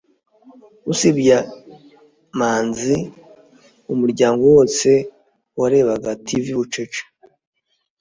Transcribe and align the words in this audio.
usibye 0.91 1.37
manzi, 2.39 2.97
umuryango 3.93 4.41
wose 4.55 4.89
warebaga 5.59 6.11
tv 6.27 6.45
bucece 6.57 7.01